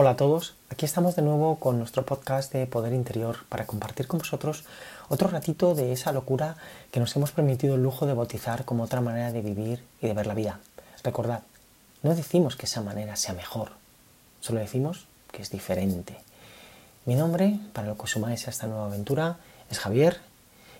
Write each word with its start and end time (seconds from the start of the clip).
Hola 0.00 0.10
a 0.10 0.16
todos, 0.16 0.54
aquí 0.70 0.84
estamos 0.84 1.16
de 1.16 1.22
nuevo 1.22 1.56
con 1.56 1.76
nuestro 1.76 2.06
podcast 2.06 2.52
de 2.52 2.68
Poder 2.68 2.92
Interior 2.92 3.38
para 3.48 3.66
compartir 3.66 4.06
con 4.06 4.20
vosotros 4.20 4.62
otro 5.08 5.26
ratito 5.26 5.74
de 5.74 5.90
esa 5.90 6.12
locura 6.12 6.56
que 6.92 7.00
nos 7.00 7.16
hemos 7.16 7.32
permitido 7.32 7.74
el 7.74 7.82
lujo 7.82 8.06
de 8.06 8.14
bautizar 8.14 8.64
como 8.64 8.84
otra 8.84 9.00
manera 9.00 9.32
de 9.32 9.42
vivir 9.42 9.82
y 10.00 10.06
de 10.06 10.14
ver 10.14 10.28
la 10.28 10.34
vida. 10.34 10.60
Recordad, 11.02 11.42
no 12.04 12.14
decimos 12.14 12.54
que 12.54 12.66
esa 12.66 12.80
manera 12.80 13.16
sea 13.16 13.34
mejor, 13.34 13.72
solo 14.40 14.60
decimos 14.60 15.08
que 15.32 15.42
es 15.42 15.50
diferente. 15.50 16.16
Mi 17.04 17.16
nombre, 17.16 17.58
para 17.72 17.88
lo 17.88 17.96
que 17.96 18.04
os 18.04 18.12
sumáis 18.12 18.46
a 18.46 18.50
esta 18.50 18.68
nueva 18.68 18.86
aventura, 18.86 19.38
es 19.68 19.80
Javier 19.80 20.20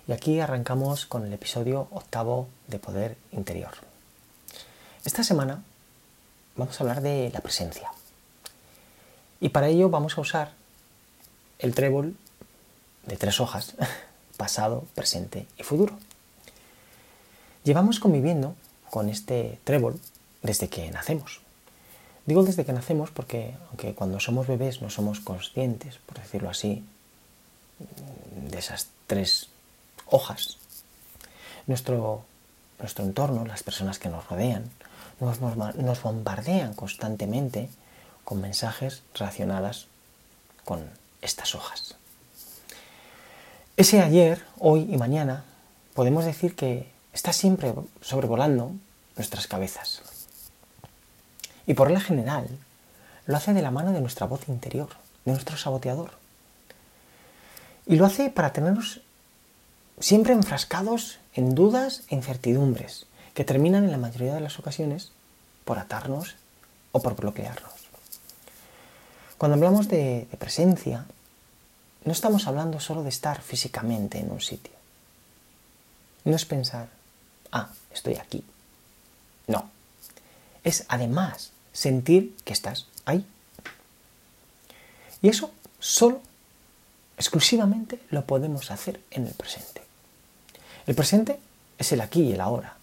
y 0.06 0.12
aquí 0.12 0.38
arrancamos 0.38 1.06
con 1.06 1.26
el 1.26 1.32
episodio 1.32 1.88
octavo 1.90 2.46
de 2.68 2.78
Poder 2.78 3.16
Interior. 3.32 3.72
Esta 5.04 5.24
semana 5.24 5.64
vamos 6.54 6.80
a 6.80 6.84
hablar 6.84 7.00
de 7.00 7.32
la 7.34 7.40
presencia. 7.40 7.90
Y 9.40 9.50
para 9.50 9.68
ello 9.68 9.88
vamos 9.88 10.18
a 10.18 10.20
usar 10.20 10.52
el 11.58 11.74
trébol 11.74 12.16
de 13.06 13.16
tres 13.16 13.40
hojas, 13.40 13.74
pasado, 14.36 14.84
presente 14.94 15.46
y 15.56 15.62
futuro. 15.62 15.98
Llevamos 17.64 18.00
conviviendo 18.00 18.54
con 18.90 19.08
este 19.08 19.58
trébol 19.64 20.00
desde 20.42 20.68
que 20.68 20.90
nacemos. 20.90 21.40
Digo 22.26 22.42
desde 22.42 22.64
que 22.64 22.72
nacemos 22.72 23.10
porque 23.10 23.54
aunque 23.68 23.94
cuando 23.94 24.20
somos 24.20 24.46
bebés 24.46 24.82
no 24.82 24.90
somos 24.90 25.20
conscientes, 25.20 25.98
por 26.06 26.18
decirlo 26.18 26.50
así, 26.50 26.84
de 28.50 28.58
esas 28.58 28.88
tres 29.06 29.48
hojas, 30.06 30.58
nuestro, 31.66 32.24
nuestro 32.78 33.04
entorno, 33.04 33.46
las 33.46 33.62
personas 33.62 33.98
que 33.98 34.08
nos 34.08 34.26
rodean, 34.28 34.64
nos, 35.20 35.40
nos 35.40 36.02
bombardean 36.02 36.74
constantemente 36.74 37.70
con 38.28 38.42
mensajes 38.42 39.00
relacionadas 39.14 39.86
con 40.66 40.84
estas 41.22 41.54
hojas. 41.54 41.94
Ese 43.78 44.02
ayer, 44.02 44.44
hoy 44.58 44.86
y 44.92 44.98
mañana 44.98 45.44
podemos 45.94 46.26
decir 46.26 46.54
que 46.54 46.92
está 47.14 47.32
siempre 47.32 47.72
sobrevolando 48.02 48.72
nuestras 49.16 49.46
cabezas. 49.46 50.02
Y 51.66 51.72
por 51.72 51.90
la 51.90 52.00
general 52.00 52.46
lo 53.24 53.34
hace 53.34 53.54
de 53.54 53.62
la 53.62 53.70
mano 53.70 53.92
de 53.92 54.02
nuestra 54.02 54.26
voz 54.26 54.46
interior, 54.50 54.90
de 55.24 55.32
nuestro 55.32 55.56
saboteador. 55.56 56.10
Y 57.86 57.96
lo 57.96 58.04
hace 58.04 58.28
para 58.28 58.52
tenernos 58.52 59.00
siempre 60.00 60.34
enfrascados 60.34 61.18
en 61.32 61.54
dudas 61.54 62.02
e 62.08 62.14
incertidumbres 62.14 63.06
que 63.32 63.44
terminan 63.44 63.84
en 63.84 63.90
la 63.90 63.96
mayoría 63.96 64.34
de 64.34 64.42
las 64.42 64.58
ocasiones 64.58 65.12
por 65.64 65.78
atarnos 65.78 66.36
o 66.92 67.00
por 67.00 67.16
bloquearnos. 67.16 67.87
Cuando 69.38 69.54
hablamos 69.54 69.86
de, 69.86 70.26
presencia, 70.38 71.06
no 72.04 72.12
estamos 72.12 72.48
hablando 72.48 72.80
solo 72.80 73.04
de 73.04 73.08
estar 73.08 73.40
físicamente 73.40 74.18
en 74.18 74.32
un 74.32 74.40
sitio. 74.40 74.72
No 76.24 76.34
es 76.34 76.44
pensar, 76.44 76.88
ah, 77.52 77.68
estoy 77.92 78.16
aquí. 78.16 78.44
No. 79.46 79.70
Es 80.64 80.84
además 80.88 81.52
sentir 81.72 82.36
que 82.44 82.52
estás 82.52 82.88
ahí. 83.04 83.24
Y 85.22 85.28
eso 85.28 85.52
solo, 85.78 86.20
exclusivamente, 87.16 88.00
lo 88.10 88.24
podemos 88.24 88.72
hacer 88.72 89.00
en 89.12 89.28
el 89.28 89.34
presente. 89.34 89.82
El 90.88 90.96
presente 90.96 91.38
es 91.78 91.92
el 91.92 92.00
aquí 92.00 92.22
y 92.22 92.32
el 92.32 92.40
ahora. 92.40 92.76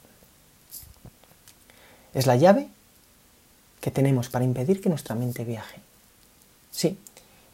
Es 2.14 2.28
la 2.28 2.38
llave 2.38 2.70
que 3.82 3.92
tenemos 3.92 4.30
para 4.30 4.46
impedir 4.46 4.80
que 4.82 4.88
nuestra 4.88 5.16
mente 5.16 5.44
viaje. 5.44 5.82
Sí, 6.76 6.98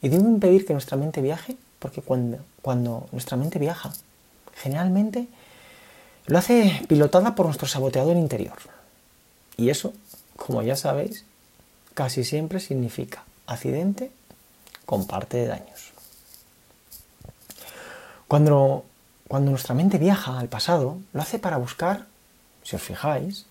y 0.02 0.10
digo 0.10 0.28
impedir 0.28 0.66
que 0.66 0.74
nuestra 0.74 0.98
mente 0.98 1.22
viaje 1.22 1.56
porque 1.78 2.02
cuando, 2.02 2.40
cuando 2.64 3.08
nuestra 3.12 3.38
mente 3.38 3.60
viaja, 3.60 3.94
generalmente 4.56 5.28
lo 6.26 6.40
hace 6.40 6.82
pilotada 6.88 7.36
por 7.36 7.46
nuestro 7.46 7.68
saboteador 7.68 8.18
interior. 8.18 8.58
Y 9.58 9.70
eso, 9.70 9.94
como 10.38 10.64
ya 10.64 10.76
sabéis, 10.76 11.24
casi 11.94 12.24
siempre 12.24 12.60
significa 12.60 13.24
accidente 13.46 14.12
con 14.88 15.06
parte 15.06 15.38
de 15.38 15.48
daños. 15.48 15.92
Cuando, 18.28 18.86
cuando 19.28 19.52
nuestra 19.52 19.76
mente 19.76 20.00
viaja 20.00 20.40
al 20.40 20.50
pasado, 20.50 20.98
lo 21.14 21.22
hace 21.22 21.38
para 21.38 21.58
buscar, 21.58 22.08
si 22.64 22.76
os 22.76 22.82
fijáis, 22.82 23.46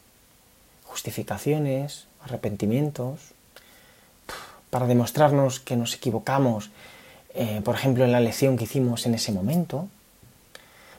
justificaciones, 0.85 2.07
arrepentimientos, 2.25 3.21
para 4.71 4.87
demostrarnos 4.87 5.61
que 5.61 5.77
nos 5.77 5.95
equivocamos, 5.95 6.71
eh, 7.35 7.61
por 7.65 7.75
ejemplo, 7.75 8.05
en 8.05 8.13
la 8.13 8.21
lección 8.21 8.57
que 8.57 8.65
hicimos 8.65 9.07
en 9.07 9.15
ese 9.15 9.33
momento, 9.33 9.89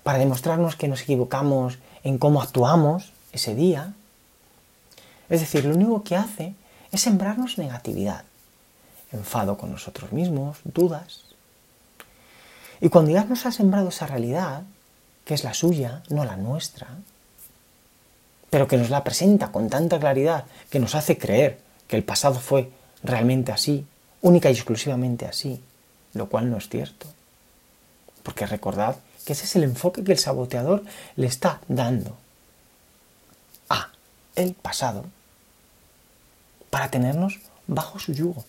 para 0.03 0.17
demostrarnos 0.17 0.75
que 0.75 0.87
nos 0.87 1.01
equivocamos 1.01 1.79
en 2.03 2.17
cómo 2.17 2.41
actuamos 2.41 3.13
ese 3.31 3.55
día. 3.55 3.93
Es 5.29 5.39
decir, 5.39 5.65
lo 5.65 5.75
único 5.75 6.03
que 6.03 6.15
hace 6.15 6.53
es 6.91 7.01
sembrarnos 7.01 7.57
negatividad, 7.57 8.23
enfado 9.11 9.57
con 9.57 9.71
nosotros 9.71 10.11
mismos, 10.11 10.57
dudas. 10.63 11.23
Y 12.81 12.89
cuando 12.89 13.11
ya 13.11 13.23
nos 13.23 13.45
ha 13.45 13.51
sembrado 13.51 13.89
esa 13.89 14.07
realidad, 14.07 14.63
que 15.23 15.35
es 15.35 15.43
la 15.43 15.53
suya, 15.53 16.01
no 16.09 16.25
la 16.25 16.35
nuestra, 16.35 16.87
pero 18.49 18.67
que 18.67 18.77
nos 18.77 18.89
la 18.89 19.03
presenta 19.03 19.51
con 19.51 19.69
tanta 19.69 19.99
claridad 19.99 20.45
que 20.69 20.79
nos 20.79 20.95
hace 20.95 21.17
creer 21.17 21.59
que 21.87 21.95
el 21.95 22.03
pasado 22.03 22.39
fue 22.39 22.69
realmente 23.03 23.51
así, 23.51 23.85
única 24.21 24.49
y 24.49 24.53
exclusivamente 24.53 25.25
así, 25.25 25.63
lo 26.13 26.29
cual 26.29 26.49
no 26.49 26.57
es 26.57 26.69
cierto. 26.69 27.07
Porque 28.23 28.45
recordad 28.45 28.97
que 29.25 29.33
ese 29.33 29.45
es 29.45 29.55
el 29.55 29.63
enfoque 29.63 30.03
que 30.03 30.11
el 30.11 30.17
saboteador 30.17 30.83
le 31.15 31.27
está 31.27 31.61
dando 31.67 32.17
a 33.69 33.89
el 34.35 34.53
pasado 34.53 35.05
para 36.69 36.89
tenernos 36.89 37.39
bajo 37.67 37.99
su 37.99 38.13
yugo. 38.13 38.43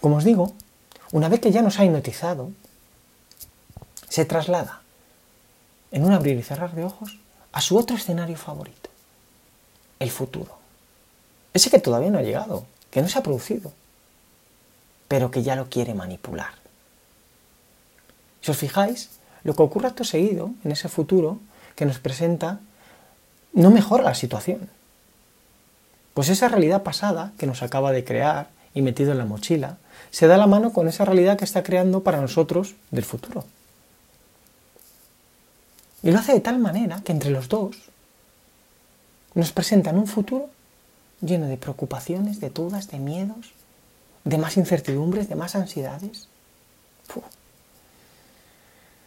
Como 0.00 0.16
os 0.16 0.24
digo, 0.24 0.54
una 1.12 1.28
vez 1.28 1.40
que 1.40 1.50
ya 1.50 1.62
nos 1.62 1.78
ha 1.78 1.84
hipnotizado, 1.84 2.50
se 4.08 4.24
traslada 4.24 4.82
en 5.90 6.04
un 6.04 6.12
abrir 6.12 6.36
y 6.36 6.42
cerrar 6.42 6.74
de 6.74 6.84
ojos 6.84 7.18
a 7.52 7.60
su 7.60 7.76
otro 7.76 7.96
escenario 7.96 8.36
favorito, 8.36 8.90
el 9.98 10.10
futuro. 10.10 10.57
Ese 11.58 11.70
que 11.70 11.80
todavía 11.80 12.12
no 12.12 12.18
ha 12.18 12.22
llegado, 12.22 12.66
que 12.88 13.02
no 13.02 13.08
se 13.08 13.18
ha 13.18 13.24
producido, 13.24 13.72
pero 15.08 15.32
que 15.32 15.42
ya 15.42 15.56
lo 15.56 15.68
quiere 15.68 15.92
manipular. 15.92 16.54
Si 18.42 18.52
os 18.52 18.56
fijáis, 18.56 19.18
lo 19.42 19.56
que 19.56 19.64
ocurre 19.64 19.88
acto 19.88 20.04
seguido 20.04 20.52
en 20.62 20.70
ese 20.70 20.88
futuro 20.88 21.40
que 21.74 21.84
nos 21.84 21.98
presenta 21.98 22.60
no 23.54 23.72
mejora 23.72 24.04
la 24.04 24.14
situación. 24.14 24.70
Pues 26.14 26.28
esa 26.28 26.46
realidad 26.46 26.84
pasada 26.84 27.32
que 27.38 27.48
nos 27.48 27.64
acaba 27.64 27.90
de 27.90 28.04
crear 28.04 28.50
y 28.72 28.80
metido 28.80 29.10
en 29.10 29.18
la 29.18 29.24
mochila, 29.24 29.78
se 30.12 30.28
da 30.28 30.36
la 30.36 30.46
mano 30.46 30.72
con 30.72 30.86
esa 30.86 31.04
realidad 31.04 31.36
que 31.36 31.44
está 31.44 31.64
creando 31.64 32.04
para 32.04 32.20
nosotros 32.20 32.76
del 32.92 33.04
futuro. 33.04 33.44
Y 36.04 36.12
lo 36.12 36.20
hace 36.20 36.34
de 36.34 36.40
tal 36.40 36.60
manera 36.60 37.00
que 37.02 37.10
entre 37.10 37.30
los 37.30 37.48
dos 37.48 37.74
nos 39.34 39.50
presentan 39.50 39.98
un 39.98 40.06
futuro 40.06 40.50
lleno 41.20 41.46
de 41.46 41.56
preocupaciones, 41.56 42.40
de 42.40 42.50
dudas, 42.50 42.88
de 42.88 42.98
miedos, 42.98 43.52
de 44.24 44.38
más 44.38 44.56
incertidumbres, 44.56 45.28
de 45.28 45.34
más 45.34 45.54
ansiedades. 45.54 46.28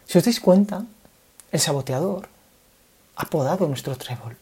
Si 0.06 0.18
os 0.18 0.24
dais 0.24 0.40
cuenta, 0.40 0.84
el 1.52 1.60
saboteador 1.60 2.28
ha 3.16 3.24
podado 3.26 3.66
nuestro 3.66 3.96
trébol. 3.96 4.36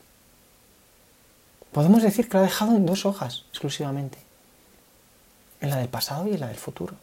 Podemos 1.72 2.02
decir 2.02 2.28
que 2.28 2.34
lo 2.34 2.40
ha 2.40 2.46
dejado 2.46 2.74
en 2.74 2.86
dos 2.86 3.06
hojas 3.06 3.44
exclusivamente, 3.50 4.18
en 5.60 5.70
la 5.70 5.76
del 5.76 5.88
pasado 5.88 6.26
y 6.26 6.34
en 6.34 6.40
la 6.40 6.48
del 6.48 6.56
futuro, 6.56 6.96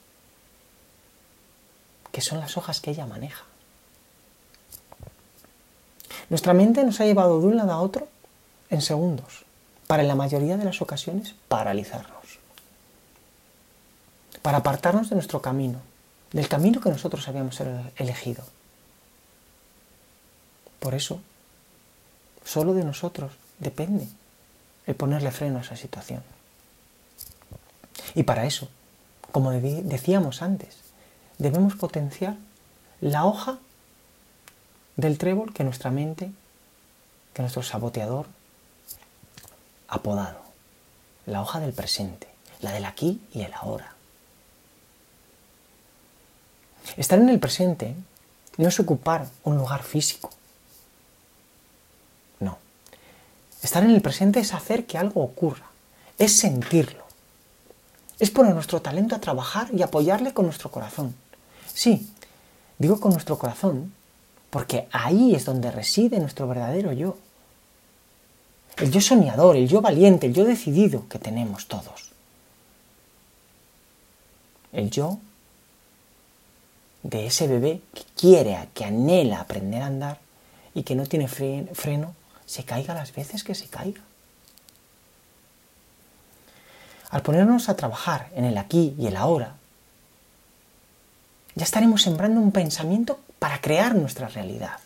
que 2.12 2.20
son 2.20 2.40
las 2.40 2.58
hojas 2.58 2.82
que 2.82 2.92
ella 2.92 3.06
maneja. 3.06 3.46
Nuestra 6.30 6.54
mente 6.54 6.84
nos 6.84 7.00
ha 7.00 7.06
llevado 7.06 7.40
de 7.40 7.48
un 7.48 7.56
lado 7.56 7.72
a 7.72 7.80
otro 7.80 8.10
en 8.70 8.82
segundos, 8.82 9.46
para 9.88 10.04
en 10.04 10.08
la 10.10 10.16
mayoría 10.16 10.58
de 10.58 10.66
las 10.66 10.82
ocasiones 10.82 11.34
paralizarnos 11.48 12.18
para 14.48 14.60
apartarnos 14.60 15.10
de 15.10 15.16
nuestro 15.16 15.42
camino, 15.42 15.82
del 16.32 16.48
camino 16.48 16.80
que 16.80 16.90
nosotros 16.90 17.28
habíamos 17.28 17.62
elegido. 17.98 18.46
Por 20.80 20.96
eso, 20.96 21.20
solo 22.46 22.74
de 22.74 22.86
nosotros 22.86 23.34
depende 23.60 24.08
el 24.86 24.96
ponerle 24.96 25.32
freno 25.32 25.58
a 25.58 25.64
esa 25.64 25.76
situación. 25.76 26.24
Y 28.16 28.24
para 28.24 28.46
eso, 28.46 28.70
como 29.34 29.52
decíamos 29.52 30.42
antes, 30.42 30.78
debemos 31.40 31.76
potenciar 31.76 32.38
la 33.02 33.26
hoja 33.26 33.58
del 34.96 35.18
trébol 35.18 35.54
que 35.54 35.66
nuestra 35.66 35.92
mente, 35.92 36.32
que 37.34 37.42
nuestro 37.42 37.64
saboteador 37.64 38.28
ha 39.88 40.02
podado, 40.02 40.42
la 41.26 41.42
hoja 41.42 41.60
del 41.60 41.74
presente, 41.74 42.28
la 42.62 42.72
del 42.72 42.86
aquí 42.86 43.22
y 43.34 43.42
el 43.42 43.54
ahora. 43.54 43.94
Estar 46.96 47.20
en 47.20 47.30
el 47.30 47.40
presente 47.40 47.96
no 48.58 48.70
es 48.70 48.80
ocupar 48.80 49.28
un 49.44 49.58
lugar 49.58 49.84
físico. 49.84 50.30
No. 52.40 52.58
Estar 53.62 53.84
en 53.84 53.92
el 53.92 54.02
presente 54.02 54.40
es 54.40 54.54
hacer 54.54 54.86
que 54.86 54.98
algo 54.98 55.22
ocurra, 55.22 55.68
es 56.18 56.38
sentirlo. 56.38 57.06
Es 58.20 58.32
poner 58.32 58.54
nuestro 58.54 58.82
talento 58.82 59.16
a 59.16 59.22
trabajar 59.22 59.70
y 59.74 59.84
apoyarle 59.84 60.34
con 60.34 60.46
nuestro 60.46 60.72
corazón. 60.72 61.14
Sí, 61.72 62.12
digo 62.80 63.00
con 63.00 63.12
nuestro 63.12 63.38
corazón 63.38 63.94
porque 64.50 64.88
ahí 64.92 65.36
es 65.36 65.46
donde 65.46 65.72
reside 65.72 66.20
nuestro 66.20 66.48
verdadero 66.48 66.92
yo. 66.94 67.18
El 68.78 68.92
yo 68.92 69.02
soñador, 69.02 69.56
el 69.56 69.68
yo 69.68 69.82
valiente, 69.82 70.28
el 70.28 70.34
yo 70.34 70.46
decidido 70.46 71.08
que 71.10 71.18
tenemos 71.20 71.68
todos. 71.68 72.12
El 74.72 74.92
yo 74.92 75.18
de 77.02 77.26
ese 77.26 77.48
bebé 77.48 77.82
que 77.94 78.04
quiere, 78.16 78.70
que 78.74 78.86
anhela 78.86 79.40
aprender 79.40 79.82
a 79.82 79.88
andar 79.88 80.20
y 80.76 80.84
que 80.84 80.96
no 80.96 81.06
tiene 81.06 81.28
freno, 81.28 82.14
se 82.46 82.64
caiga 82.64 82.94
las 82.94 83.14
veces 83.14 83.44
que 83.44 83.56
se 83.56 83.68
caiga. 83.68 84.02
Al 87.10 87.22
ponernos 87.22 87.70
a 87.70 87.76
trabajar 87.76 88.30
en 88.36 88.46
el 88.46 88.58
aquí 88.58 88.94
y 89.00 89.08
el 89.08 89.16
ahora, 89.16 89.56
ya 91.56 91.64
estaremos 91.64 92.04
sembrando 92.04 92.40
un 92.40 92.52
pensamiento 92.52 93.20
para 93.40 93.60
crear 93.60 93.96
nuestra 93.96 94.28
realidad. 94.28 94.80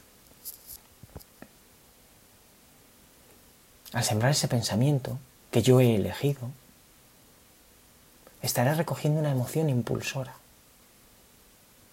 Al 3.93 4.03
sembrar 4.03 4.31
ese 4.31 4.47
pensamiento 4.47 5.17
que 5.51 5.61
yo 5.61 5.79
he 5.79 5.95
elegido, 5.95 6.49
estaré 8.41 8.73
recogiendo 8.73 9.19
una 9.19 9.31
emoción 9.31 9.69
impulsora 9.69 10.33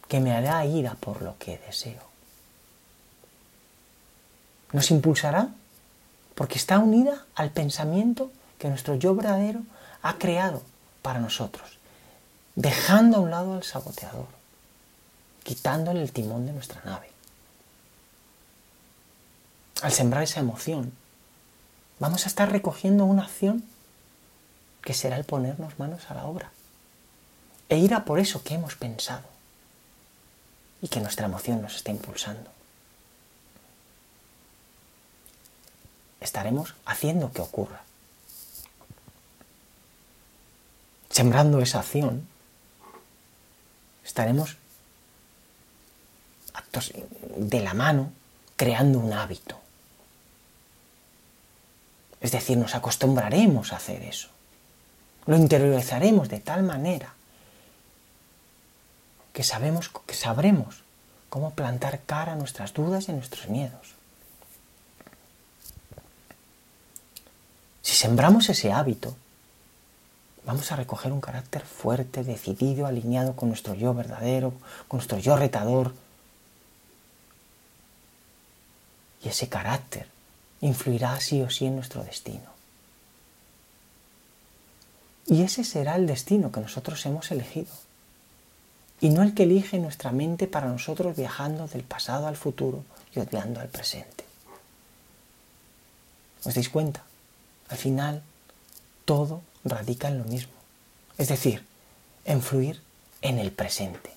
que 0.09 0.21
me 0.21 0.33
hará 0.33 0.65
ir 0.65 0.87
a 0.89 0.95
por 0.95 1.23
lo 1.23 1.37
que 1.39 1.59
deseo. 1.59 2.03
Nos 4.73 4.91
impulsará 4.91 5.49
porque 6.35 6.59
está 6.59 6.79
unida 6.79 7.25
al 7.35 7.50
pensamiento 7.50 8.31
que 8.59 8.69
nuestro 8.69 8.94
yo 8.94 9.15
verdadero 9.15 9.61
ha 10.03 10.19
creado 10.19 10.62
para 11.03 11.21
nosotros, 11.21 11.79
dejando 12.55 13.17
a 13.17 13.21
un 13.21 13.31
lado 13.31 13.55
al 13.55 13.65
saboteador 13.65 14.39
quitándole 15.49 16.03
el 16.03 16.12
timón 16.12 16.44
de 16.44 16.53
nuestra 16.53 16.83
nave. 16.85 17.09
Al 19.81 19.91
sembrar 19.91 20.23
esa 20.23 20.41
emoción, 20.41 20.93
vamos 21.99 22.25
a 22.25 22.29
estar 22.29 22.50
recogiendo 22.50 23.05
una 23.05 23.25
acción 23.25 23.65
que 24.83 24.95
será 24.95 25.17
el 25.17 25.25
ponernos 25.25 25.79
manos 25.79 26.11
a 26.11 26.15
la 26.15 26.25
obra 26.25 26.50
e 27.69 27.79
ir 27.79 27.95
a 27.95 28.05
por 28.05 28.19
eso 28.19 28.43
que 28.43 28.55
hemos 28.55 28.77
pensado 28.77 29.29
y 30.81 30.89
que 30.89 31.00
nuestra 31.00 31.27
emoción 31.27 31.61
nos 31.61 31.77
está 31.77 31.91
impulsando. 31.91 32.50
Estaremos 36.21 36.75
haciendo 36.85 37.33
que 37.33 37.43
ocurra. 37.43 37.83
Sembrando 41.11 41.61
esa 41.61 41.81
acción, 41.81 42.29
estaremos 44.05 44.56
actos 46.55 46.93
de 47.37 47.61
la 47.61 47.75
mano, 47.75 48.12
creando 48.56 48.99
un 48.99 49.12
hábito. 49.12 49.61
Es 52.20 52.32
decir, 52.32 52.59
nos 52.59 52.75
acostumbraremos 52.75 53.73
a 53.73 53.76
hacer 53.76 54.03
eso. 54.03 54.29
Lo 55.26 55.37
interiorizaremos 55.37 56.29
de 56.29 56.41
tal 56.41 56.62
manera 56.62 57.15
que, 59.32 59.44
sabemos, 59.44 59.91
que 60.06 60.15
sabremos 60.15 60.82
cómo 61.29 61.50
plantar 61.50 62.00
cara 62.06 62.32
a 62.32 62.37
nuestras 62.37 62.73
dudas 62.75 63.09
y 63.09 63.12
a 63.12 63.15
nuestros 63.15 63.49
miedos. 63.49 63.94
Si 67.82 67.94
sembramos 67.94 68.49
ese 68.49 68.73
hábito, 68.73 69.17
vamos 70.44 70.73
a 70.73 70.76
recoger 70.76 71.12
un 71.12 71.20
carácter 71.20 71.65
fuerte, 71.65 72.25
decidido, 72.25 72.87
alineado 72.87 73.37
con 73.37 73.49
nuestro 73.49 73.75
yo 73.75 73.94
verdadero, 73.94 74.53
con 74.88 74.99
nuestro 74.99 75.19
yo 75.19 75.37
retador, 75.37 75.94
y 79.23 79.29
ese 79.29 79.49
carácter 79.49 80.06
influirá 80.60 81.20
sí 81.20 81.43
o 81.43 81.50
sí 81.50 81.66
en 81.66 81.76
nuestro 81.76 82.02
destino. 82.05 82.50
Y 85.26 85.43
ese 85.43 85.62
será 85.62 85.96
el 85.96 86.06
destino 86.06 86.50
que 86.50 86.60
nosotros 86.60 87.05
hemos 87.06 87.31
elegido, 87.31 87.69
y 89.00 89.10
no 89.10 89.22
el 89.22 89.34
que 89.34 89.44
elige 89.44 89.78
nuestra 89.78 90.10
mente 90.10 90.46
para 90.46 90.69
nosotros 90.69 91.16
viajando 91.16 91.69
del 91.69 91.84
pasado 91.84 92.26
al 92.26 92.37
futuro 92.37 92.82
y 93.14 93.20
odiando 93.20 93.60
al 93.60 93.69
presente. 93.69 94.25
¿Os 96.44 96.55
dais 96.55 96.69
cuenta? 96.69 97.05
Al 97.69 97.76
final, 97.76 98.22
todo 99.05 99.43
radica 99.64 100.08
en 100.08 100.19
lo 100.19 100.25
mismo, 100.25 100.52
es 101.19 101.28
decir, 101.28 101.64
en 102.25 102.43
fluir 102.43 102.81
en 103.20 103.38
el 103.38 103.52
presente. 103.52 104.10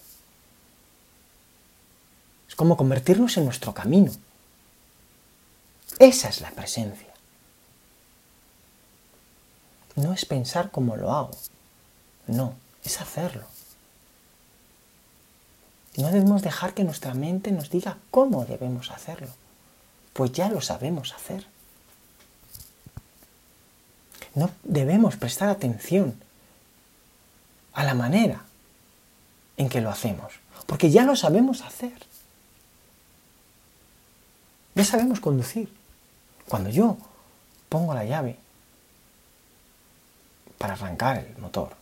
Es 2.47 2.55
como 2.55 2.77
convertirnos 2.77 3.37
en 3.37 3.45
nuestro 3.45 3.73
camino, 3.73 4.11
esa 5.99 6.29
es 6.29 6.41
la 6.41 6.51
presencia. 6.51 7.07
No 9.95 10.13
es 10.13 10.25
pensar 10.25 10.71
cómo 10.71 10.95
lo 10.95 11.11
hago. 11.11 11.31
No, 12.27 12.55
es 12.83 13.01
hacerlo. 13.01 13.45
No 15.97 16.07
debemos 16.07 16.41
dejar 16.41 16.73
que 16.73 16.83
nuestra 16.83 17.13
mente 17.13 17.51
nos 17.51 17.69
diga 17.69 17.97
cómo 18.11 18.45
debemos 18.45 18.91
hacerlo, 18.91 19.27
pues 20.13 20.31
ya 20.31 20.49
lo 20.49 20.61
sabemos 20.61 21.13
hacer. 21.13 21.45
No 24.33 24.49
debemos 24.63 25.17
prestar 25.17 25.49
atención 25.49 26.21
a 27.73 27.83
la 27.83 27.93
manera 27.93 28.45
en 29.57 29.67
que 29.67 29.81
lo 29.81 29.89
hacemos, 29.89 30.33
porque 30.65 30.89
ya 30.89 31.03
lo 31.03 31.17
sabemos 31.17 31.61
hacer. 31.61 31.93
Ya 34.75 34.85
sabemos 34.85 35.19
conducir. 35.19 35.80
Cuando 36.47 36.69
yo 36.69 36.97
pongo 37.69 37.93
la 37.93 38.03
llave 38.03 38.37
para 40.57 40.73
arrancar 40.73 41.17
el 41.17 41.37
motor, 41.37 41.75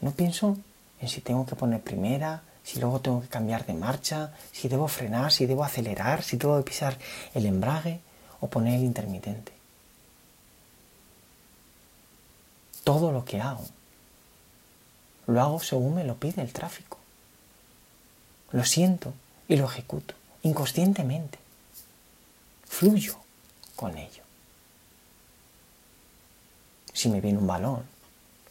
no 0.00 0.10
pienso 0.12 0.56
en 1.00 1.08
si 1.08 1.20
tengo 1.20 1.46
que 1.46 1.56
poner 1.56 1.80
primera, 1.80 2.42
si 2.62 2.80
luego 2.80 3.00
tengo 3.00 3.22
que 3.22 3.28
cambiar 3.28 3.64
de 3.64 3.74
marcha, 3.74 4.34
si 4.52 4.68
debo 4.68 4.88
frenar, 4.88 5.32
si 5.32 5.46
debo 5.46 5.64
acelerar, 5.64 6.22
si 6.22 6.36
que 6.36 6.62
pisar 6.64 6.98
el 7.34 7.46
embrague 7.46 8.00
o 8.40 8.48
poner 8.48 8.74
el 8.74 8.84
intermitente. 8.84 9.52
Todo 12.84 13.12
lo 13.12 13.24
que 13.24 13.40
hago, 13.40 13.64
lo 15.26 15.40
hago 15.40 15.60
según 15.60 15.96
me 15.96 16.04
lo 16.04 16.16
pide 16.16 16.42
el 16.42 16.52
tráfico. 16.52 16.98
Lo 18.52 18.64
siento 18.64 19.12
y 19.48 19.56
lo 19.56 19.66
ejecuto 19.66 20.14
inconscientemente 20.42 21.38
fluyo 22.66 23.16
con 23.74 23.96
ello. 23.96 24.22
Si 26.92 27.08
me 27.08 27.20
viene 27.20 27.38
un 27.38 27.46
balón, 27.46 27.84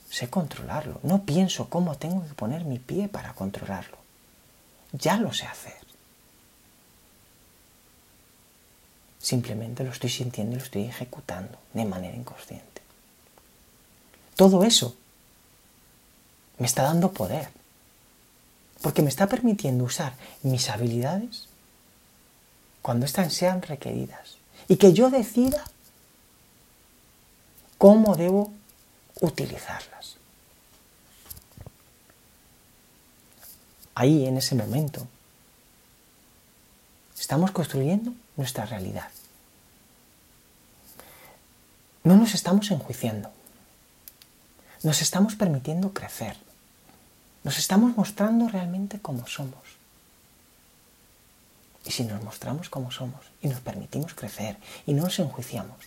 sé 0.10 0.30
controlarlo. 0.30 1.00
No 1.04 1.24
pienso 1.24 1.70
cómo 1.70 1.98
tengo 1.98 2.26
que 2.28 2.34
poner 2.34 2.64
mi 2.64 2.80
pie 2.80 3.08
para 3.08 3.34
controlarlo. 3.34 3.98
Ya 4.92 5.18
lo 5.18 5.34
sé 5.34 5.46
hacer. 5.46 5.74
Simplemente 9.20 9.84
lo 9.84 9.92
estoy 9.92 10.12
sintiendo 10.12 10.56
y 10.56 10.60
lo 10.60 10.64
estoy 10.64 10.84
ejecutando 10.84 11.58
de 11.74 11.86
manera 11.86 12.16
inconsciente. 12.16 12.82
Todo 14.36 14.64
eso 14.64 14.96
me 16.60 16.68
está 16.68 16.84
dando 16.84 17.12
poder, 17.12 17.50
porque 18.82 19.02
me 19.02 19.10
está 19.10 19.28
permitiendo 19.28 19.84
usar 19.84 20.14
mis 20.44 20.70
habilidades 20.70 21.48
cuando 22.86 23.08
éstas 23.08 23.34
sean 23.34 23.64
requeridas 23.64 24.38
y 24.68 24.76
que 24.76 24.94
yo 24.94 25.10
decida 25.10 25.64
cómo 27.80 28.16
debo 28.16 28.54
utilizarlas. 29.22 30.18
Ahí, 33.96 34.28
en 34.28 34.38
ese 34.38 34.54
momento, 34.54 35.08
estamos 37.20 37.50
construyendo 37.50 38.14
nuestra 38.38 38.68
realidad. 38.68 39.10
No 42.04 42.18
nos 42.18 42.36
estamos 42.36 42.70
enjuiciando. 42.70 43.32
Nos 44.84 45.02
estamos 45.02 45.36
permitiendo 45.36 45.92
crecer. 45.92 46.38
Nos 47.44 47.58
estamos 47.58 47.98
mostrando 47.98 48.48
realmente 48.48 49.00
como 49.00 49.26
somos. 49.26 49.85
Y 51.86 51.92
si 51.92 52.04
nos 52.04 52.22
mostramos 52.24 52.70
como 52.70 52.92
somos 52.92 53.22
y 53.42 53.48
nos 53.48 53.60
permitimos 53.62 54.14
crecer 54.16 54.58
y 54.88 54.94
no 54.94 55.04
nos 55.04 55.20
enjuiciamos, 55.20 55.78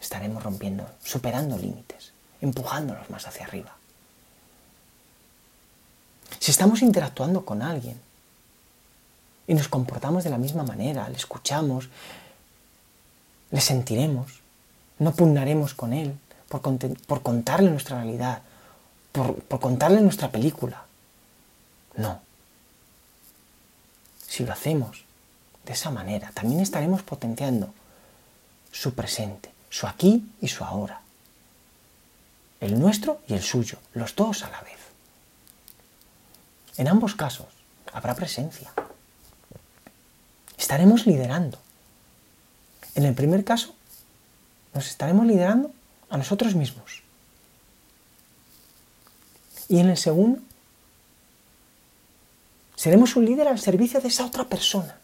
estaremos 0.00 0.42
rompiendo, 0.42 0.88
superando 1.02 1.56
límites, 1.56 2.12
empujándolos 2.40 3.08
más 3.08 3.26
hacia 3.26 3.46
arriba. 3.46 3.76
Si 6.40 6.50
estamos 6.50 6.82
interactuando 6.82 7.44
con 7.44 7.62
alguien 7.62 8.00
y 9.46 9.54
nos 9.54 9.68
comportamos 9.68 10.24
de 10.24 10.30
la 10.30 10.38
misma 10.38 10.64
manera, 10.64 11.08
le 11.08 11.16
escuchamos, 11.16 11.88
le 13.50 13.60
sentiremos, 13.60 14.40
no 14.98 15.12
pugnaremos 15.12 15.74
con 15.74 15.92
él 15.92 16.18
por, 16.48 17.22
contarle 17.22 17.70
nuestra 17.70 17.96
realidad, 18.02 18.42
por, 19.12 19.36
por 19.42 19.60
contarle 19.60 20.00
nuestra 20.00 20.30
película. 20.30 20.84
No. 21.96 22.20
Si 24.30 24.44
lo 24.44 24.52
hacemos 24.52 25.04
de 25.66 25.72
esa 25.72 25.90
manera, 25.90 26.30
también 26.32 26.60
estaremos 26.60 27.02
potenciando 27.02 27.74
su 28.70 28.94
presente, 28.94 29.50
su 29.70 29.88
aquí 29.88 30.24
y 30.40 30.46
su 30.46 30.62
ahora. 30.62 31.00
El 32.60 32.78
nuestro 32.78 33.20
y 33.26 33.34
el 33.34 33.42
suyo, 33.42 33.78
los 33.92 34.14
dos 34.14 34.44
a 34.44 34.50
la 34.50 34.60
vez. 34.60 34.78
En 36.76 36.86
ambos 36.86 37.16
casos 37.16 37.48
habrá 37.92 38.14
presencia. 38.14 38.70
Estaremos 40.56 41.06
liderando. 41.06 41.58
En 42.94 43.06
el 43.06 43.14
primer 43.14 43.44
caso, 43.44 43.74
nos 44.72 44.86
estaremos 44.86 45.26
liderando 45.26 45.72
a 46.08 46.16
nosotros 46.16 46.54
mismos. 46.54 47.02
Y 49.68 49.80
en 49.80 49.90
el 49.90 49.96
segundo, 49.96 50.40
seremos 52.80 53.14
un 53.14 53.26
líder 53.26 53.46
al 53.46 53.58
servicio 53.58 54.00
de 54.00 54.08
esa 54.08 54.24
otra 54.24 54.44
persona. 54.44 54.96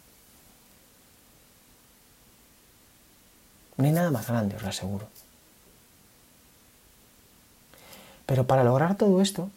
No 3.77 3.85
hay 3.85 3.93
nada 3.93 4.11
más 4.11 4.27
grande, 4.27 4.57
os 4.57 4.63
lo 4.63 4.71
aseguro. 4.71 5.07
Pero 8.25 8.47
para 8.47 8.65
lograr 8.65 8.97
todo 8.97 9.21
esto, 9.21 9.51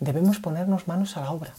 debemos 0.00 0.38
ponernos 0.38 0.86
manos 0.86 1.16
a 1.16 1.22
la 1.22 1.30
obra. 1.30 1.54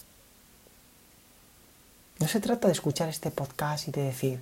No 2.20 2.28
se 2.28 2.40
trata 2.40 2.68
de 2.68 2.74
escuchar 2.74 3.10
este 3.10 3.32
podcast 3.32 3.88
y 3.88 3.92
de 3.92 4.04
decir, 4.04 4.40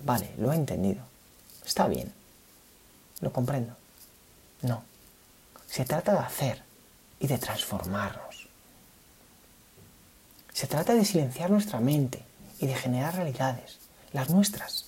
vale, 0.00 0.32
lo 0.38 0.50
he 0.50 0.56
entendido, 0.56 1.02
está 1.66 1.86
bien, 1.88 2.10
lo 3.20 3.34
comprendo. 3.34 3.76
No, 4.62 4.82
se 5.68 5.84
trata 5.84 6.12
de 6.12 6.20
hacer 6.20 6.62
y 7.20 7.26
de 7.26 7.36
transformarnos. 7.36 8.37
Se 10.58 10.66
trata 10.66 10.94
de 10.94 11.04
silenciar 11.04 11.50
nuestra 11.50 11.78
mente 11.78 12.20
y 12.58 12.66
de 12.66 12.74
generar 12.74 13.14
realidades, 13.14 13.78
las 14.12 14.28
nuestras, 14.28 14.86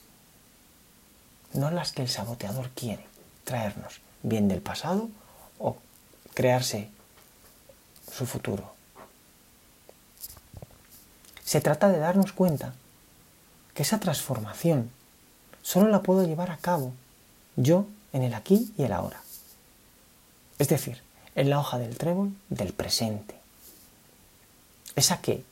no 1.52 1.70
las 1.70 1.92
que 1.92 2.02
el 2.02 2.08
saboteador 2.08 2.70
quiere 2.70 3.06
traernos, 3.44 4.00
bien 4.24 4.48
del 4.48 4.62
pasado 4.62 5.08
o 5.60 5.76
crearse 6.34 6.90
su 8.12 8.26
futuro. 8.26 8.74
Se 11.44 11.60
trata 11.60 11.88
de 11.88 12.00
darnos 12.00 12.32
cuenta 12.32 12.74
que 13.72 13.84
esa 13.84 14.00
transformación 14.00 14.90
solo 15.62 15.86
la 15.86 16.02
puedo 16.02 16.26
llevar 16.26 16.50
a 16.50 16.56
cabo 16.56 16.92
yo 17.54 17.86
en 18.12 18.24
el 18.24 18.34
aquí 18.34 18.74
y 18.76 18.82
el 18.82 18.92
ahora. 18.92 19.22
Es 20.58 20.68
decir, 20.68 21.00
en 21.36 21.48
la 21.48 21.60
hoja 21.60 21.78
del 21.78 21.96
trébol 21.96 22.32
del 22.48 22.72
presente. 22.72 23.36
Esa 24.96 25.20
que 25.20 25.48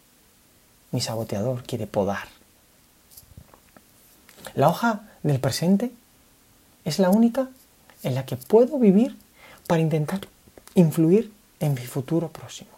mi 0.91 1.01
saboteador 1.01 1.63
quiere 1.65 1.87
podar. 1.87 2.29
La 4.55 4.69
hoja 4.69 5.03
del 5.23 5.41
presente 5.41 5.93
es 6.85 6.99
la 6.99 7.11
única 7.11 7.49
en 8.03 8.15
la 8.15 8.25
que 8.25 8.37
puedo 8.37 8.79
vivir 8.79 9.17
para 9.67 9.83
intentar 9.83 10.21
influir 10.75 11.33
en 11.61 11.75
mi 11.75 11.85
futuro 11.87 12.29
próximo, 12.29 12.71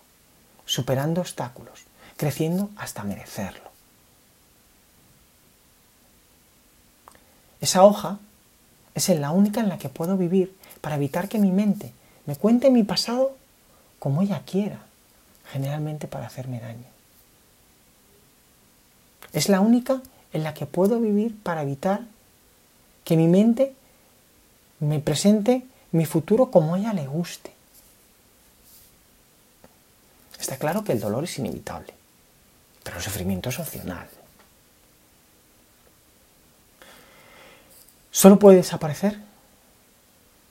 superando 0.66 1.20
obstáculos, 1.20 1.84
creciendo 2.16 2.70
hasta 2.76 3.04
merecerlo. 3.04 3.70
Esa 7.60 7.84
hoja 7.84 8.18
es 8.94 9.08
la 9.10 9.30
única 9.30 9.60
en 9.60 9.68
la 9.68 9.78
que 9.78 9.88
puedo 9.88 10.16
vivir 10.16 10.56
para 10.80 10.96
evitar 10.96 11.28
que 11.28 11.38
mi 11.38 11.52
mente 11.52 11.92
me 12.26 12.36
cuente 12.36 12.70
mi 12.70 12.82
pasado 12.82 13.36
como 13.98 14.22
ella 14.22 14.42
quiera, 14.44 14.80
generalmente 15.52 16.08
para 16.08 16.26
hacerme 16.26 16.60
daño. 16.60 16.99
Es 19.32 19.48
la 19.48 19.60
única 19.60 20.02
en 20.32 20.44
la 20.44 20.54
que 20.54 20.66
puedo 20.66 21.00
vivir 21.00 21.36
para 21.42 21.62
evitar 21.62 22.02
que 23.04 23.16
mi 23.16 23.26
mente 23.26 23.74
me 24.80 25.00
presente 25.00 25.64
mi 25.92 26.06
futuro 26.06 26.50
como 26.50 26.74
a 26.74 26.78
ella 26.78 26.92
le 26.92 27.06
guste. 27.06 27.52
Está 30.38 30.56
claro 30.56 30.84
que 30.84 30.92
el 30.92 31.00
dolor 31.00 31.24
es 31.24 31.38
inevitable, 31.38 31.92
pero 32.82 32.96
el 32.96 33.02
sufrimiento 33.02 33.50
es 33.50 33.58
opcional. 33.58 34.08
Solo 38.10 38.38
puede 38.38 38.58
desaparecer 38.58 39.18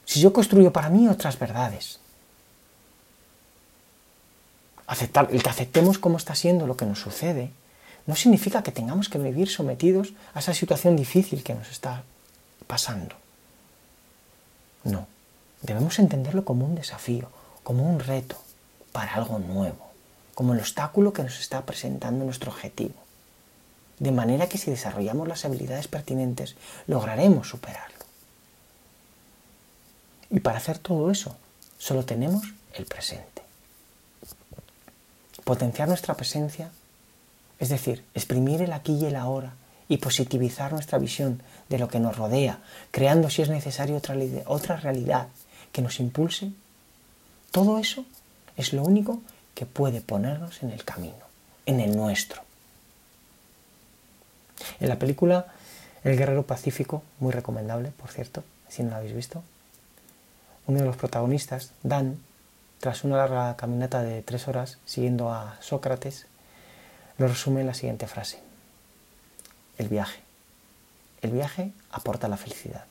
si 0.06 0.22
yo 0.22 0.34
construyo 0.34 0.72
para 0.72 0.90
mí 0.90 1.08
otras 1.08 1.38
verdades. 1.38 2.00
Aceptar, 4.88 5.30
el 5.32 5.44
que 5.44 5.50
aceptemos 5.50 6.00
cómo 6.00 6.18
está 6.18 6.34
siendo 6.34 6.66
lo 6.66 6.76
que 6.76 6.86
nos 6.86 7.00
sucede 7.00 7.52
no 8.10 8.16
significa 8.16 8.64
que 8.64 8.72
tengamos 8.72 9.08
que 9.08 9.20
vivir 9.20 9.50
sometidos 9.50 10.14
a 10.34 10.40
esa 10.40 10.56
situación 10.56 10.96
difícil 10.96 11.44
que 11.44 11.54
nos 11.54 11.70
está 11.70 12.02
pasando. 12.66 13.16
No, 14.84 15.06
debemos 15.62 16.00
entenderlo 16.00 16.44
como 16.44 16.66
un 16.66 16.74
desafío, 16.74 17.30
como 17.62 17.88
un 17.88 18.00
reto, 18.00 18.36
para 18.94 19.14
algo 19.14 19.38
nuevo, 19.38 19.92
como 20.34 20.56
el 20.56 20.60
obstáculo 20.60 21.14
que 21.14 21.22
nos 21.22 21.40
está 21.40 21.68
presentando 21.68 22.26
nuestro 22.26 22.50
objetivo. 22.50 22.96
De 24.00 24.12
manera 24.12 24.50
que 24.50 24.58
si 24.58 24.72
desarrollamos 24.72 25.28
las 25.28 25.46
habilidades 25.46 25.88
pertinentes, 25.88 26.56
lograremos 26.88 27.48
superarlo. 27.48 28.06
Y 30.32 30.40
para 30.40 30.58
hacer 30.58 30.80
todo 30.80 31.12
eso, 31.12 31.36
solo 31.78 32.06
tenemos 32.06 32.56
el 32.74 32.88
presente. 32.88 33.44
Potenciar 35.44 35.88
nuestra 35.88 36.16
presencia, 36.16 36.72
es 37.60 37.70
decir, 37.70 38.04
exprimir 38.14 38.62
el 38.62 38.74
aquí 38.74 38.94
y 38.94 39.06
el 39.06 39.16
ahora 39.16 39.54
y 39.88 39.98
positivizar 39.98 40.72
nuestra 40.72 41.00
visión 41.00 41.42
de 41.68 41.80
lo 41.80 41.88
que 41.88 42.00
nos 42.00 42.18
rodea, 42.18 42.60
creando 42.92 43.30
si 43.30 43.42
es 43.42 43.50
necesario 43.50 43.98
otra, 43.98 44.16
otra 44.46 44.78
realidad 44.78 45.28
que 45.72 45.82
nos 45.82 46.00
impulse, 46.00 46.52
todo 47.52 47.80
eso 47.80 48.06
es 48.56 48.74
lo 48.74 48.84
único 48.84 49.22
que 49.56 49.66
puede 49.66 50.02
ponernos 50.02 50.64
en 50.64 50.72
el 50.72 50.86
camino, 50.86 51.26
en 51.66 51.80
el 51.80 51.96
nuestro. 51.96 52.42
En 54.80 54.90
la 54.90 55.00
película 55.00 55.48
El 56.04 56.18
Guerrero 56.18 56.44
Pacífico, 56.44 57.04
muy 57.20 57.32
recomendable, 57.32 57.90
por 57.90 58.10
cierto, 58.10 58.44
si 58.70 58.84
no 58.84 58.92
la 58.92 58.98
habéis 58.98 59.16
visto, 59.16 59.44
uno 60.68 60.80
de 60.80 60.86
los 60.86 60.98
protagonistas, 60.98 61.72
Dan, 61.82 62.20
tras 62.80 63.04
una 63.04 63.18
larga 63.18 63.56
caminata 63.58 64.04
de 64.04 64.22
tres 64.22 64.48
horas 64.48 64.78
siguiendo 64.86 65.32
a 65.34 65.58
Sócrates, 65.62 66.28
lo 67.20 67.28
resume 67.28 67.62
en 67.62 67.68
la 67.68 67.74
siguiente 67.76 68.08
frase. 68.08 68.40
El 69.78 69.88
viaje. 69.88 70.20
El 71.22 71.32
viaje 71.32 71.72
aporta 71.92 72.28
la 72.28 72.38
felicidad, 72.38 72.86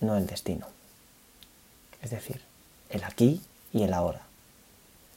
no 0.00 0.16
el 0.16 0.26
destino. 0.26 0.66
Es 2.02 2.10
decir, 2.10 2.42
el 2.90 3.04
aquí 3.04 3.40
y 3.72 3.84
el 3.84 3.94
ahora 3.94 4.24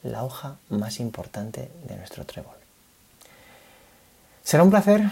la 0.02 0.24
hoja 0.24 0.56
más 0.68 1.00
importante 1.00 1.70
de 1.86 1.96
nuestro 1.96 2.24
trébol. 2.24 2.54
Será 4.42 4.62
un 4.62 4.70
placer 4.70 5.02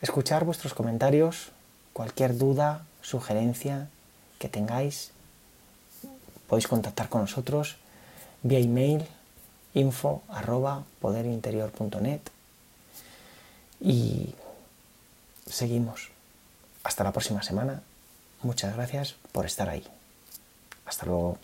escuchar 0.00 0.44
vuestros 0.44 0.74
comentarios, 0.74 1.50
cualquier 1.92 2.36
duda, 2.36 2.84
sugerencia 3.02 3.88
que 4.38 4.48
tengáis. 4.48 5.12
Podéis 6.48 6.66
contactar 6.66 7.08
con 7.08 7.20
nosotros 7.22 7.76
vía 8.42 8.58
email 8.58 9.06
info 9.74 10.22
y 13.80 14.34
seguimos. 15.46 16.08
Hasta 16.82 17.04
la 17.04 17.12
próxima 17.12 17.42
semana. 17.42 17.82
Muchas 18.42 18.74
gracias 18.74 19.16
por 19.32 19.46
estar 19.46 19.68
ahí. 19.68 19.86
Hasta 20.86 21.06
luego. 21.06 21.38